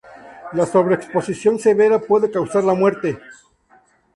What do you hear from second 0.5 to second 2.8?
La sobreexposición severa puede causar la